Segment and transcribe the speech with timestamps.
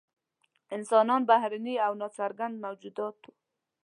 [0.75, 3.31] انسانان بهرني او نا څرګند موجودات وو.